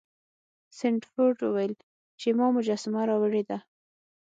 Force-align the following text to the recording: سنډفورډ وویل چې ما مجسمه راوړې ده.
سنډفورډ 0.77 1.37
وویل 1.43 1.73
چې 2.19 2.27
ما 2.37 2.47
مجسمه 2.57 3.01
راوړې 3.09 3.43
ده. 3.49 3.57